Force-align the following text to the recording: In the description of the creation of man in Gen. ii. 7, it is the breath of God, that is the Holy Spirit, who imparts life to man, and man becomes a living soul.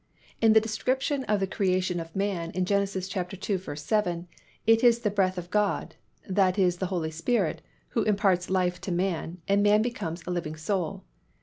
In 0.41 0.53
the 0.53 0.59
description 0.59 1.25
of 1.25 1.39
the 1.41 1.45
creation 1.45 1.99
of 1.99 2.15
man 2.15 2.49
in 2.55 2.65
Gen. 2.65 2.81
ii. 2.81 2.85
7, 2.87 4.27
it 4.65 4.83
is 4.83 4.99
the 5.01 5.11
breath 5.11 5.37
of 5.37 5.51
God, 5.51 5.93
that 6.27 6.57
is 6.57 6.77
the 6.77 6.87
Holy 6.87 7.11
Spirit, 7.11 7.61
who 7.89 8.01
imparts 8.01 8.49
life 8.49 8.81
to 8.81 8.91
man, 8.91 9.41
and 9.47 9.61
man 9.61 9.83
becomes 9.83 10.23
a 10.25 10.31
living 10.31 10.55
soul. 10.55 11.03